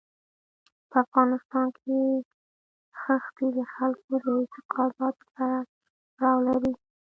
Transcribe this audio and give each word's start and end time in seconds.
په 0.89 0.95
افغانستان 1.05 1.65
کې 1.77 1.97
ښتې 3.23 3.47
د 3.57 3.59
خلکو 3.73 4.11
د 4.23 4.25
اعتقاداتو 4.39 5.23
سره 5.35 5.57
تړاو 6.15 6.37
لري. 6.47 6.73